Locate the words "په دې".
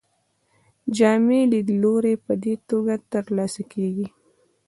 2.25-2.55